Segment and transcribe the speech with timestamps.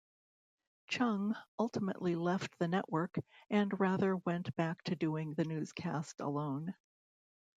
[0.87, 3.19] Chung ultimately left the network,
[3.51, 6.73] and Rather went back to doing the newscast alone.